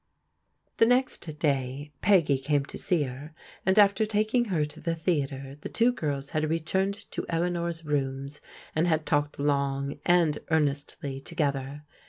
[0.77, 3.35] The next day Peggy came to see her,
[3.67, 8.41] and after taking her to the theatre, the two girls had returned to Eleanor's rooms
[8.73, 11.83] and had talked long and earnestly to gether.